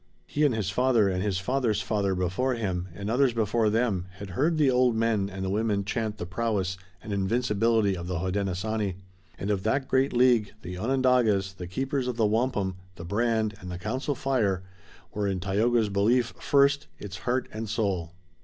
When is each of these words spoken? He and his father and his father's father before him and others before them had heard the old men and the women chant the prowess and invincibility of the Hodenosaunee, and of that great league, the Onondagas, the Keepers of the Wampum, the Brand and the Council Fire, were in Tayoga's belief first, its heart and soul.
He 0.25 0.43
and 0.45 0.55
his 0.55 0.71
father 0.71 1.07
and 1.09 1.21
his 1.21 1.37
father's 1.37 1.79
father 1.83 2.15
before 2.15 2.55
him 2.55 2.87
and 2.95 3.07
others 3.07 3.33
before 3.33 3.69
them 3.69 4.07
had 4.13 4.31
heard 4.31 4.57
the 4.57 4.71
old 4.71 4.95
men 4.95 5.29
and 5.29 5.45
the 5.45 5.49
women 5.51 5.85
chant 5.85 6.17
the 6.17 6.25
prowess 6.25 6.75
and 7.03 7.13
invincibility 7.13 7.95
of 7.95 8.07
the 8.07 8.17
Hodenosaunee, 8.17 8.95
and 9.37 9.51
of 9.51 9.61
that 9.61 9.87
great 9.87 10.11
league, 10.11 10.53
the 10.63 10.75
Onondagas, 10.75 11.53
the 11.53 11.67
Keepers 11.67 12.07
of 12.07 12.17
the 12.17 12.25
Wampum, 12.25 12.77
the 12.95 13.05
Brand 13.05 13.53
and 13.61 13.69
the 13.69 13.77
Council 13.77 14.15
Fire, 14.15 14.63
were 15.13 15.27
in 15.27 15.39
Tayoga's 15.39 15.89
belief 15.89 16.33
first, 16.39 16.87
its 16.97 17.17
heart 17.19 17.47
and 17.53 17.69
soul. 17.69 18.15